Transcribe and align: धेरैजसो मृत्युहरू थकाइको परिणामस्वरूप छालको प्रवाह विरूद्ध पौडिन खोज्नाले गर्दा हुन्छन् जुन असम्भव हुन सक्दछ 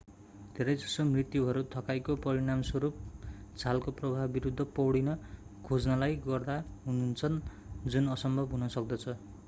धेरैजसो 0.55 1.03
मृत्युहरू 1.07 1.61
थकाइको 1.73 2.15
परिणामस्वरूप 2.23 3.03
छालको 3.57 3.93
प्रवाह 3.99 4.25
विरूद्ध 4.37 4.67
पौडिन 4.77 5.13
खोज्नाले 5.63 6.09
गर्दा 6.25 6.57
हुन्छन् 6.87 7.41
जुन 7.87 8.09
असम्भव 8.15 8.55
हुन 8.55 8.67
सक्दछ 8.77 9.07